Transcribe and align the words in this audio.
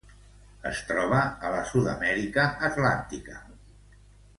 Es 0.69 0.79
troba 0.91 1.19
a 1.49 1.53
la 1.57 1.61
Sud-amèrica 1.73 2.49
atlàntica. 2.73 3.41